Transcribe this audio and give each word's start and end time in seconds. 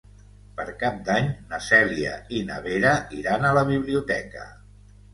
Per 0.59 0.63
Cap 0.83 0.97
d'Any 1.09 1.27
na 1.51 1.59
Cèlia 1.67 2.15
i 2.39 2.43
na 2.51 2.59
Vera 2.71 2.97
iran 3.23 3.49
a 3.51 3.55
la 3.61 3.67
biblioteca. 3.73 4.53